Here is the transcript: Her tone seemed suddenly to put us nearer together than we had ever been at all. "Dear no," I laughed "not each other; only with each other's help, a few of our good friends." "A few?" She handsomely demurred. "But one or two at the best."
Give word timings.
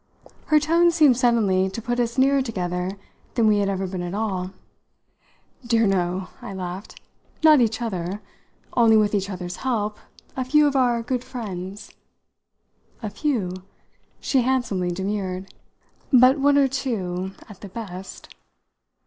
Her 0.47 0.59
tone 0.59 0.89
seemed 0.89 1.15
suddenly 1.15 1.69
to 1.69 1.79
put 1.79 1.99
us 1.99 2.17
nearer 2.17 2.41
together 2.41 2.97
than 3.35 3.45
we 3.45 3.59
had 3.59 3.69
ever 3.69 3.85
been 3.85 4.01
at 4.01 4.15
all. 4.15 4.49
"Dear 5.63 5.85
no," 5.85 6.29
I 6.41 6.55
laughed 6.55 6.99
"not 7.43 7.61
each 7.61 7.83
other; 7.83 8.19
only 8.73 8.97
with 8.97 9.13
each 9.13 9.29
other's 9.29 9.57
help, 9.57 9.99
a 10.35 10.43
few 10.43 10.65
of 10.65 10.75
our 10.75 11.03
good 11.03 11.23
friends." 11.23 11.91
"A 13.03 13.11
few?" 13.11 13.53
She 14.19 14.41
handsomely 14.41 14.89
demurred. 14.89 15.53
"But 16.11 16.39
one 16.39 16.57
or 16.57 16.67
two 16.67 17.33
at 17.47 17.61
the 17.61 17.69
best." 17.69 18.33